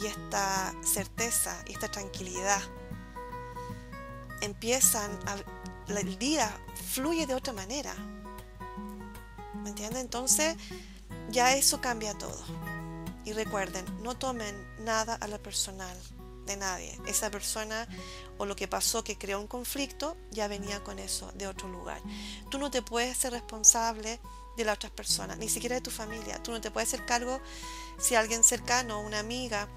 y 0.00 0.06
esta 0.06 0.74
certeza 0.82 1.56
y 1.66 1.72
esta 1.72 1.90
tranquilidad, 1.90 2.60
empiezan 4.42 5.10
a, 5.26 5.36
el 5.92 6.18
día 6.18 6.50
fluye 6.92 7.26
de 7.26 7.34
otra 7.34 7.52
manera. 7.52 7.94
¿Me 9.62 9.70
entienden? 9.70 10.02
Entonces 10.02 10.56
ya 11.36 11.54
eso 11.54 11.82
cambia 11.82 12.14
todo. 12.14 12.42
Y 13.26 13.34
recuerden, 13.34 13.84
no 14.02 14.16
tomen 14.16 14.56
nada 14.78 15.16
a 15.16 15.28
la 15.28 15.36
personal 15.36 15.94
de 16.46 16.56
nadie. 16.56 16.98
Esa 17.06 17.30
persona 17.30 17.86
o 18.38 18.46
lo 18.46 18.56
que 18.56 18.68
pasó 18.68 19.04
que 19.04 19.18
creó 19.18 19.38
un 19.38 19.46
conflicto 19.46 20.16
ya 20.30 20.48
venía 20.48 20.82
con 20.82 20.98
eso 20.98 21.30
de 21.32 21.46
otro 21.46 21.68
lugar. 21.68 22.00
Tú 22.50 22.56
no 22.56 22.70
te 22.70 22.80
puedes 22.80 23.18
ser 23.18 23.32
responsable 23.32 24.18
de 24.56 24.64
las 24.64 24.76
otras 24.76 24.92
personas, 24.92 25.36
ni 25.36 25.50
siquiera 25.50 25.74
de 25.74 25.82
tu 25.82 25.90
familia. 25.90 26.42
Tú 26.42 26.52
no 26.52 26.62
te 26.62 26.70
puedes 26.70 26.94
hacer 26.94 27.04
cargo 27.04 27.38
si 27.98 28.14
alguien 28.14 28.42
cercano, 28.42 29.02
una 29.02 29.18
amiga, 29.18 29.68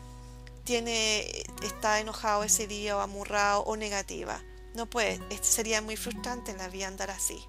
tiene, 0.64 1.30
está 1.62 2.00
enojado 2.00 2.46
ese 2.46 2.68
día 2.68 2.96
o 2.96 3.02
amurrado 3.02 3.64
o 3.64 3.76
negativa. 3.76 4.42
No 4.76 4.90
puedes, 4.90 5.20
sería 5.42 5.82
muy 5.82 5.98
frustrante 5.98 6.52
en 6.52 6.58
la 6.58 6.70
vida 6.70 6.88
andar 6.88 7.12
así. 7.12 7.44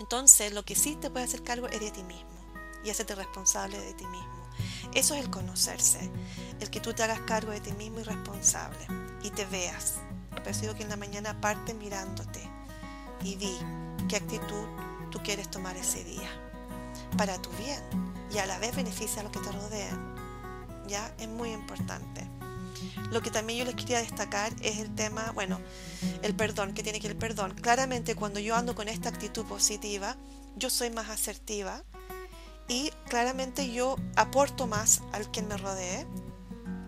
Entonces, 0.00 0.54
lo 0.54 0.64
que 0.64 0.74
sí 0.74 0.96
te 0.96 1.10
puedes 1.10 1.28
hacer 1.28 1.42
cargo 1.42 1.68
es 1.68 1.80
de 1.80 1.90
ti 1.90 2.02
mismo 2.02 2.35
y 2.86 2.90
hacerte 2.90 3.14
responsable 3.14 3.78
de 3.78 3.94
ti 3.94 4.06
mismo. 4.06 4.46
Eso 4.94 5.14
es 5.14 5.24
el 5.24 5.30
conocerse, 5.30 6.10
el 6.60 6.70
que 6.70 6.80
tú 6.80 6.94
te 6.94 7.02
hagas 7.02 7.20
cargo 7.20 7.50
de 7.50 7.60
ti 7.60 7.72
mismo 7.72 8.00
y 8.00 8.04
responsable 8.04 8.86
y 9.22 9.30
te 9.30 9.44
veas. 9.46 9.96
Digo 10.60 10.74
que 10.74 10.84
en 10.84 10.88
la 10.88 10.96
mañana 10.96 11.40
parte 11.40 11.74
mirándote 11.74 12.40
y 13.24 13.34
di 13.34 13.52
qué 14.08 14.16
actitud 14.16 14.66
tú 15.10 15.20
quieres 15.24 15.50
tomar 15.50 15.76
ese 15.76 16.04
día 16.04 16.30
para 17.18 17.42
tu 17.42 17.50
bien 17.58 17.80
y 18.32 18.38
a 18.38 18.46
la 18.46 18.58
vez 18.58 18.74
beneficia 18.76 19.20
a 19.20 19.22
los 19.24 19.32
que 19.32 19.40
te 19.40 19.50
rodean. 19.50 20.14
¿Ya? 20.86 21.12
Es 21.18 21.28
muy 21.28 21.50
importante. 21.50 22.24
Lo 23.10 23.22
que 23.22 23.30
también 23.32 23.58
yo 23.58 23.64
les 23.64 23.74
quería 23.74 23.98
destacar 23.98 24.52
es 24.62 24.78
el 24.78 24.94
tema, 24.94 25.32
bueno, 25.32 25.60
el 26.22 26.34
perdón, 26.36 26.74
que 26.74 26.84
tiene 26.84 27.00
que 27.00 27.08
el 27.08 27.16
perdón. 27.16 27.54
Claramente 27.54 28.14
cuando 28.14 28.38
yo 28.38 28.54
ando 28.54 28.76
con 28.76 28.86
esta 28.86 29.08
actitud 29.08 29.44
positiva, 29.46 30.16
yo 30.54 30.70
soy 30.70 30.90
más 30.90 31.10
asertiva 31.10 31.82
y 32.68 32.90
claramente 33.08 33.72
yo 33.72 33.96
aporto 34.16 34.66
más 34.66 35.02
al 35.12 35.30
quien 35.30 35.48
me 35.48 35.56
rodee 35.56 36.06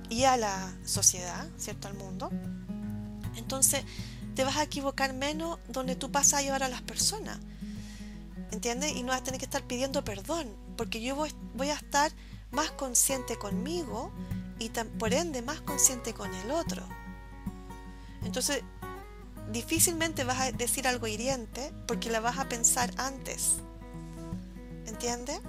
y 0.08 0.24
a 0.24 0.36
la 0.36 0.74
sociedad, 0.84 1.48
¿cierto? 1.56 1.88
Al 1.88 1.94
mundo. 1.94 2.30
Entonces, 3.36 3.84
te 4.34 4.44
vas 4.44 4.56
a 4.56 4.62
equivocar 4.62 5.12
menos 5.14 5.58
donde 5.68 5.96
tú 5.96 6.10
pasas 6.10 6.40
a 6.40 6.42
llevar 6.42 6.62
a 6.62 6.68
las 6.68 6.82
personas. 6.82 7.38
¿entiendes? 8.50 8.92
Y 8.96 9.02
no 9.02 9.08
vas 9.08 9.20
a 9.20 9.24
tener 9.24 9.38
que 9.38 9.46
estar 9.46 9.62
pidiendo 9.62 10.04
perdón, 10.04 10.48
porque 10.76 11.00
yo 11.00 11.16
voy, 11.16 11.70
a 11.70 11.74
estar 11.74 12.12
más 12.50 12.70
consciente 12.72 13.36
conmigo 13.36 14.10
y 14.58 14.70
por 14.98 15.12
ende 15.12 15.42
más 15.42 15.60
consciente 15.60 16.14
con 16.14 16.32
el 16.34 16.50
otro. 16.50 16.82
Entonces, 18.22 18.62
difícilmente 19.52 20.24
vas 20.24 20.40
a 20.40 20.52
decir 20.52 20.88
algo 20.88 21.06
hiriente 21.06 21.72
porque 21.86 22.10
la 22.10 22.20
vas 22.20 22.38
a 22.38 22.48
pensar 22.48 22.90
antes. 22.96 23.56
¿Entiendes? 24.86 25.40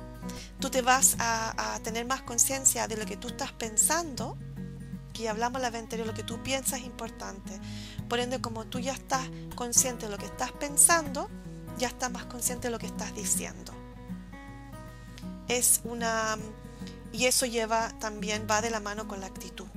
Tú 0.59 0.69
te 0.69 0.81
vas 0.81 1.15
a, 1.19 1.79
tener 1.83 2.05
más 2.05 2.21
conciencia 2.21 2.88
de 2.88 2.98
lo 2.98 3.05
que 3.05 3.17
tú 3.17 3.29
estás 3.29 3.51
pensando, 3.51 4.38
que 5.13 5.29
hablamos 5.29 5.62
la 5.62 5.69
vez 5.69 5.81
anterior, 5.81 6.07
lo 6.07 6.13
que 6.13 6.24
tú 6.24 6.41
piensas 6.43 6.79
es 6.79 6.86
importante. 6.86 7.59
Por 8.07 8.19
ende, 8.19 8.41
como 8.41 8.65
tú 8.65 8.79
ya 8.79 8.93
estás 8.93 9.27
consciente 9.55 10.05
de 10.05 10.12
lo 10.12 10.17
que 10.17 10.25
estás 10.25 10.51
pensando, 10.51 11.29
ya 11.77 11.88
estás 11.88 12.12
más 12.12 12.25
consciente 12.25 12.67
de 12.67 12.71
lo 12.71 12.79
que 12.79 12.88
estás 12.88 13.13
diciendo. 13.15 13.74
Es 15.48 15.81
una 15.83 16.38
y 17.12 17.25
eso 17.25 17.45
lleva 17.45 17.89
también 18.00 18.48
va 18.50 18.62
de 18.62 18.69
la 18.69 18.79
mano 18.79 19.07
con 19.07 19.19
la 19.19 19.27
actitud. 19.27 19.67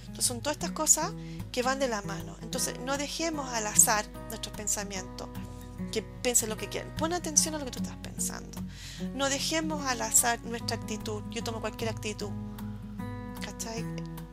Entonces 0.00 0.24
son 0.26 0.40
todas 0.40 0.56
estas 0.56 0.70
cosas 0.70 1.12
que 1.50 1.62
van 1.62 1.78
de 1.78 1.88
la 1.88 2.02
mano. 2.02 2.36
Entonces 2.40 2.78
no 2.80 2.96
dejemos 2.96 3.52
al 3.52 3.66
azar 3.66 4.06
nuestros 4.28 4.56
pensamientos, 4.56 5.28
que 5.94 6.02
piensen 6.02 6.48
lo 6.50 6.56
que 6.56 6.68
quieran. 6.68 6.92
Pon 6.96 7.12
atención 7.12 7.54
a 7.54 7.58
lo 7.58 7.64
que 7.64 7.70
tú 7.70 7.78
estás 7.78 7.96
pensando. 7.98 8.58
No 9.14 9.28
dejemos 9.28 9.86
al 9.86 10.02
azar 10.02 10.40
nuestra 10.44 10.76
actitud. 10.76 11.22
Yo 11.30 11.44
tomo 11.44 11.60
cualquier 11.60 11.90
actitud. 11.90 12.30
¿Cachai? 13.40 13.84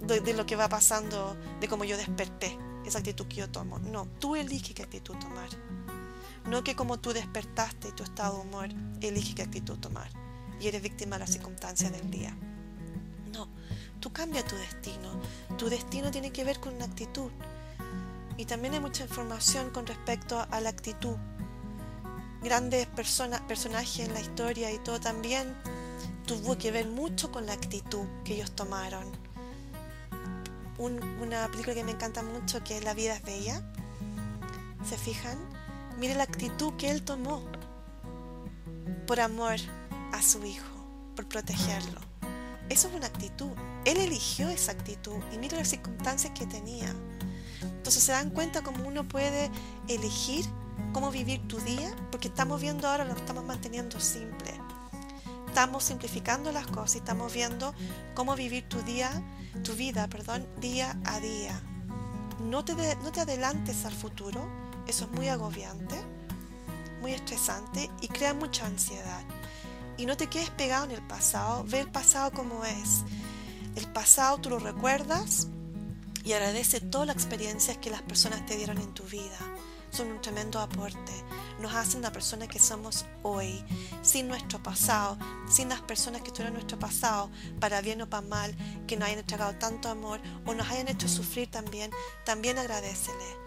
De, 0.01 0.22
de 0.22 0.34
lo 0.34 0.48
que 0.48 0.56
va 0.56 0.68
pasando, 0.68 1.38
de 1.60 1.68
cómo 1.68 1.84
yo 1.84 1.98
desperté, 1.98 2.58
esa 2.84 2.98
actitud 2.98 3.27
que 3.27 3.36
yo 3.36 3.51
tomo. 3.51 3.77
No, 3.77 4.08
tú 4.20 4.36
eliges 4.36 4.74
qué 4.74 4.82
actitud 4.82 5.15
tomar. 5.18 5.50
No 6.50 6.63
que 6.63 6.75
como 6.75 7.00
tú 7.00 7.13
despertaste 7.13 7.89
y 7.89 7.91
tu 7.91 8.01
estado 8.01 8.38
de 8.38 8.41
humor, 8.41 8.70
elige 9.00 9.36
qué 9.36 9.44
actitud 9.44 9.77
tomar 9.77 10.10
y 10.60 10.68
eres 10.68 10.82
víctima 10.82 11.18
de 11.18 11.20
las 11.20 11.32
circunstancias 11.32 11.91
del 11.91 12.10
día. 12.10 12.36
No, 13.32 13.48
tú 14.00 14.12
cambia 14.12 14.44
tu 14.44 14.56
destino. 14.56 15.22
Tu 15.60 15.70
destino 15.70 16.10
tiene 16.10 16.32
que 16.32 16.44
ver 16.44 16.60
con 16.60 16.74
una 16.74 16.86
actitud. 16.86 17.30
Y 18.38 18.46
también 18.46 18.74
hay 18.74 18.80
mucha 18.80 19.03
información 19.03 19.70
con 19.70 19.86
respecto 19.86 20.44
a 20.50 20.60
la 20.60 20.70
actitud. 20.70 21.18
Grandes 22.41 22.88
personas, 22.88 23.41
personajes 23.41 24.07
en 24.07 24.13
la 24.13 24.21
historia 24.21 24.71
y 24.71 24.79
todo 24.79 25.00
también 25.00 25.55
tuvo 26.25 26.57
que 26.57 26.71
ver 26.71 26.88
mucho 26.88 27.31
con 27.31 27.45
la 27.45 27.53
actitud 27.53 28.05
que 28.24 28.36
ellos 28.36 28.51
tomaron. 28.51 29.05
una 30.77 31.48
película 31.50 31.75
que 31.75 31.83
me 31.83 31.91
encanta 31.91 32.24
mucho 32.24 32.63
que 32.63 32.77
es 32.77 32.83
La 32.83 32.93
vida 32.93 33.15
es 33.15 33.24
bella. 33.24 33.62
¿Se 34.88 34.98
fijan? 34.98 35.38
Mire 36.00 36.15
la 36.15 36.24
actitud 36.24 36.74
que 36.77 36.89
él 36.89 37.03
tomó 37.03 37.43
por 39.05 39.19
amor 39.19 39.57
a 40.12 40.21
su 40.21 40.43
hijo, 40.43 40.65
por 41.15 41.27
protegerlo. 41.27 42.00
Eso 42.69 42.88
es 42.88 42.95
una 42.95 43.07
actitud. 43.07 43.51
Él 43.86 43.98
eligió 43.98 44.50
esa 44.50 44.71
actitud 44.71 45.17
y 45.33 45.38
mire 45.38 45.57
las 45.57 45.67
circunstancias 45.67 46.31
que 46.33 46.45
tenía. 46.45 46.95
Entonces 47.62 48.03
se 48.03 48.13
dan 48.13 48.29
cuenta 48.29 48.62
cómo 48.62 48.88
uno 48.88 49.07
puede 49.07 49.51
elegir 49.88 50.45
cómo 50.91 51.12
vivir 51.12 51.48
tu 51.48 51.60
día, 51.60 51.95
porque 52.12 52.27
estamos 52.27 52.62
viendo 52.62 52.88
ahora 52.88 53.05
lo 53.05 53.13
estamos 53.13 53.43
manteniendo 53.43 54.00
simple. 54.00 54.53
Estamos 55.48 55.83
simplificando 55.83 56.51
las 56.51 56.67
cosas 56.67 56.95
y 56.95 56.98
estamos 57.00 57.33
viendo 57.33 57.74
cómo 58.13 58.36
vivir 58.36 58.67
tu 58.69 58.81
día, 58.83 59.12
tu 59.63 59.74
vida, 59.74 60.07
perdón, 60.07 60.48
día 60.60 60.98
a 61.05 61.19
día. 61.19 61.62
No 62.39 62.63
te, 62.63 62.74
no 62.74 63.12
te 63.12 63.21
adelantes 63.21 63.86
al 63.86 63.93
futuro, 63.93 64.48
eso 64.88 65.05
es 65.05 65.12
muy 65.12 65.27
agobiante, 65.27 65.95
muy 67.01 67.13
estresante 67.13 67.89
y 68.01 68.07
crea 68.07 68.33
mucha 68.33 68.65
ansiedad. 68.65 69.24
Y 69.98 70.05
no 70.05 70.15
te 70.15 70.27
quedes 70.27 70.50
pegado 70.51 70.86
en 70.86 70.91
el 70.91 71.01
pasado, 71.05 71.65
ve 71.67 71.81
el 71.81 71.91
pasado 71.91 72.31
como 72.31 72.63
es. 72.63 73.03
El 73.75 73.88
pasado 73.88 74.38
tú 74.39 74.50
lo 74.50 74.60
recuerdas 74.60 75.48
y 76.24 76.33
agradece 76.33 76.79
todas 76.79 77.07
las 77.07 77.15
experiencias 77.15 77.77
que 77.77 77.89
las 77.89 78.01
personas 78.01 78.45
te 78.45 78.55
dieron 78.55 78.77
en 78.77 78.93
tu 78.93 79.03
vida. 79.03 79.38
Son 79.91 80.07
un 80.07 80.21
tremendo 80.21 80.60
aporte. 80.60 81.12
Nos 81.60 81.75
hacen 81.75 82.01
la 82.01 82.12
persona 82.12 82.48
que 82.48 82.60
somos 82.60 83.05
hoy, 83.24 83.63
sin 84.01 84.27
nuestro 84.27 84.63
pasado, 84.63 85.17
sin 85.50 85.69
las 85.69 85.81
personas 85.81 86.21
que 86.21 86.27
estuvieron 86.27 86.53
en 86.53 86.62
nuestro 86.62 86.79
pasado, 86.79 87.29
para 87.60 87.81
bien 87.81 88.01
o 88.01 88.10
para 88.10 88.25
mal, 88.25 88.55
que 88.88 88.95
nos 88.95 89.07
hayan 89.07 89.19
entregado 89.19 89.53
tanto 89.55 89.89
amor 89.89 90.19
o 90.45 90.53
nos 90.53 90.67
hayan 90.69 90.88
hecho 90.88 91.07
sufrir 91.07 91.51
también. 91.51 91.91
También 92.25 92.57
agradecele 92.57 93.38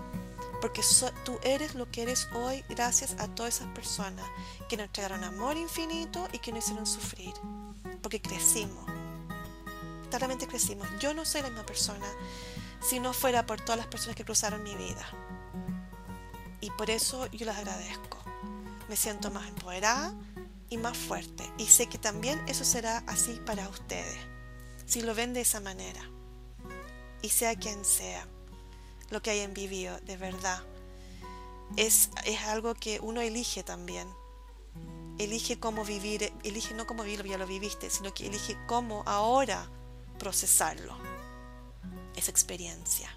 Porque 0.60 0.82
tú 1.24 1.38
eres 1.42 1.74
lo 1.74 1.90
que 1.90 2.02
eres 2.02 2.28
hoy 2.34 2.62
gracias 2.68 3.16
a 3.18 3.26
todas 3.28 3.56
esas 3.56 3.68
personas 3.68 4.24
que 4.68 4.76
nos 4.76 4.86
entregaron 4.86 5.24
amor 5.24 5.56
infinito 5.56 6.28
y 6.32 6.38
que 6.38 6.52
nos 6.52 6.64
hicieron 6.64 6.86
sufrir. 6.86 7.32
Porque 8.02 8.20
crecimos. 8.20 8.84
Claramente 10.10 10.46
crecimos. 10.46 10.86
Yo 11.00 11.14
no 11.14 11.24
soy 11.24 11.42
la 11.42 11.48
misma 11.48 11.66
persona 11.66 12.06
si 12.80 13.00
no 13.00 13.12
fuera 13.12 13.46
por 13.46 13.60
todas 13.60 13.78
las 13.78 13.86
personas 13.86 14.14
que 14.14 14.24
cruzaron 14.24 14.62
mi 14.62 14.74
vida. 14.74 15.06
Y 16.64 16.70
por 16.70 16.88
eso 16.88 17.26
yo 17.26 17.44
las 17.44 17.58
agradezco. 17.58 18.16
Me 18.88 18.96
siento 18.96 19.30
más 19.30 19.46
empoderada 19.48 20.14
y 20.70 20.78
más 20.78 20.96
fuerte. 20.96 21.44
Y 21.58 21.66
sé 21.66 21.88
que 21.90 21.98
también 21.98 22.40
eso 22.48 22.64
será 22.64 23.04
así 23.06 23.38
para 23.44 23.68
ustedes. 23.68 24.16
Si 24.86 25.02
lo 25.02 25.14
ven 25.14 25.34
de 25.34 25.42
esa 25.42 25.60
manera. 25.60 26.00
Y 27.20 27.28
sea 27.28 27.54
quien 27.54 27.84
sea 27.84 28.26
lo 29.10 29.20
que 29.20 29.28
hayan 29.28 29.52
vivido, 29.52 30.00
de 30.06 30.16
verdad. 30.16 30.62
Es, 31.76 32.08
es 32.24 32.40
algo 32.44 32.74
que 32.74 32.98
uno 32.98 33.20
elige 33.20 33.62
también. 33.62 34.08
Elige 35.18 35.60
cómo 35.60 35.84
vivir, 35.84 36.32
elige 36.44 36.72
no 36.72 36.86
cómo 36.86 37.02
vivirlo, 37.02 37.26
ya 37.26 37.36
lo 37.36 37.46
viviste, 37.46 37.90
sino 37.90 38.14
que 38.14 38.28
elige 38.28 38.56
cómo 38.66 39.02
ahora 39.04 39.68
procesarlo, 40.18 40.96
esa 42.16 42.30
experiencia. 42.30 43.14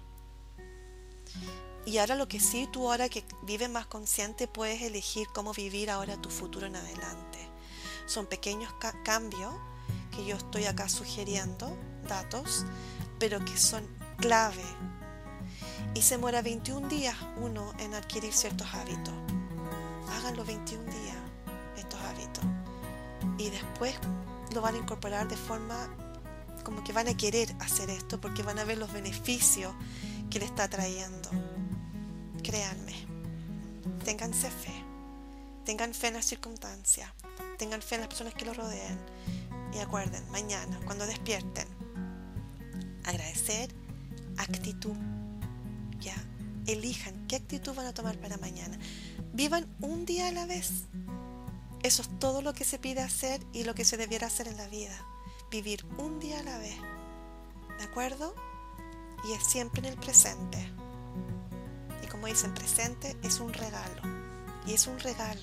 Y 1.88 1.96
ahora 1.96 2.16
lo 2.16 2.28
que 2.28 2.38
sí, 2.38 2.68
tú 2.70 2.90
ahora 2.90 3.08
que 3.08 3.24
vives 3.44 3.70
más 3.70 3.86
consciente, 3.86 4.46
puedes 4.46 4.82
elegir 4.82 5.26
cómo 5.32 5.54
vivir 5.54 5.90
ahora 5.90 6.20
tu 6.20 6.28
futuro 6.28 6.66
en 6.66 6.76
adelante. 6.76 7.38
Son 8.04 8.26
pequeños 8.26 8.70
cambios 9.06 9.54
que 10.14 10.26
yo 10.26 10.36
estoy 10.36 10.66
acá 10.66 10.90
sugiriendo, 10.90 11.74
datos, 12.06 12.66
pero 13.18 13.42
que 13.42 13.56
son 13.56 13.86
clave 14.18 14.64
y 15.94 16.02
se 16.02 16.18
muera 16.18 16.42
21 16.42 16.88
días 16.88 17.16
uno 17.38 17.72
en 17.78 17.94
adquirir 17.94 18.34
ciertos 18.34 18.66
hábitos. 18.74 19.14
Háganlo 20.10 20.44
21 20.44 20.84
días, 20.84 21.16
estos 21.78 21.98
hábitos. 22.02 22.44
Y 23.38 23.48
después 23.48 23.94
lo 24.54 24.60
van 24.60 24.74
a 24.74 24.78
incorporar 24.78 25.26
de 25.26 25.38
forma 25.38 25.88
como 26.64 26.84
que 26.84 26.92
van 26.92 27.08
a 27.08 27.16
querer 27.16 27.56
hacer 27.60 27.88
esto 27.88 28.20
porque 28.20 28.42
van 28.42 28.58
a 28.58 28.64
ver 28.64 28.76
los 28.76 28.92
beneficios 28.92 29.74
que 30.28 30.38
le 30.38 30.44
está 30.44 30.68
trayendo. 30.68 31.30
Créanme, 32.42 32.94
ténganse 34.04 34.50
fe, 34.50 34.84
tengan 35.64 35.92
fe 35.92 36.08
en 36.08 36.14
las 36.14 36.24
circunstancias, 36.24 37.12
tengan 37.58 37.82
fe 37.82 37.96
en 37.96 38.02
las 38.02 38.08
personas 38.08 38.34
que 38.34 38.44
lo 38.44 38.54
rodeen. 38.54 38.98
Y 39.74 39.78
acuerden, 39.80 40.28
mañana, 40.30 40.80
cuando 40.86 41.06
despierten, 41.06 41.68
agradecer, 43.04 43.68
actitud 44.38 44.96
ya, 46.00 46.14
elijan 46.66 47.26
qué 47.26 47.36
actitud 47.36 47.74
van 47.74 47.86
a 47.86 47.94
tomar 47.94 48.18
para 48.18 48.38
mañana. 48.38 48.78
Vivan 49.32 49.66
un 49.80 50.04
día 50.04 50.28
a 50.28 50.32
la 50.32 50.46
vez. 50.46 50.84
Eso 51.82 52.02
es 52.02 52.18
todo 52.18 52.42
lo 52.42 52.54
que 52.54 52.64
se 52.64 52.78
pide 52.78 53.00
hacer 53.00 53.40
y 53.52 53.64
lo 53.64 53.74
que 53.74 53.84
se 53.84 53.96
debiera 53.96 54.26
hacer 54.26 54.48
en 54.48 54.56
la 54.56 54.68
vida. 54.68 54.96
Vivir 55.50 55.84
un 55.98 56.18
día 56.18 56.40
a 56.40 56.42
la 56.42 56.58
vez. 56.58 56.76
¿De 57.78 57.84
acuerdo? 57.84 58.34
Y 59.28 59.32
es 59.32 59.44
siempre 59.44 59.80
en 59.80 59.86
el 59.86 59.96
presente. 59.96 60.72
Como 62.18 62.26
dicen, 62.26 62.52
presente 62.52 63.16
es 63.22 63.38
un 63.38 63.52
regalo. 63.52 64.02
Y 64.66 64.72
es 64.72 64.88
un 64.88 64.98
regalo. 64.98 65.40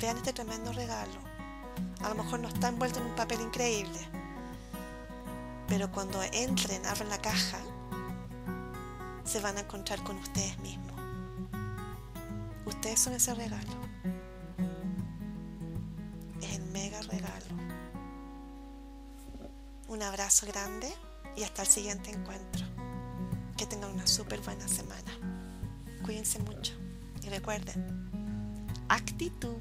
Vean 0.00 0.16
este 0.16 0.32
tremendo 0.32 0.72
regalo. 0.72 1.20
A 2.02 2.08
lo 2.08 2.14
mejor 2.14 2.40
no 2.40 2.48
está 2.48 2.68
envuelto 2.68 2.98
en 2.98 3.08
un 3.08 3.14
papel 3.14 3.42
increíble. 3.42 3.98
Pero 5.68 5.92
cuando 5.92 6.22
entren, 6.32 6.86
abren 6.86 7.10
la 7.10 7.18
caja 7.18 7.58
se 9.22 9.38
van 9.40 9.58
a 9.58 9.60
encontrar 9.60 10.02
con 10.02 10.16
ustedes 10.16 10.58
mismos. 10.60 10.98
Ustedes 12.64 12.98
son 12.98 13.12
ese 13.12 13.34
regalo. 13.34 13.70
Es 16.40 16.56
el 16.56 16.64
mega 16.72 17.02
regalo. 17.02 17.54
Un 19.88 20.02
abrazo 20.02 20.46
grande 20.46 20.90
y 21.36 21.42
hasta 21.42 21.60
el 21.60 21.68
siguiente 21.68 22.10
encuentro. 22.10 22.64
Que 23.58 23.66
tengan 23.66 23.90
una 23.90 24.06
súper 24.06 24.40
buena 24.40 24.66
semana. 24.66 25.39
Cuídense 26.04 26.38
mucho 26.40 26.72
y 27.22 27.28
recuerden, 27.28 28.08
actitud. 28.88 29.58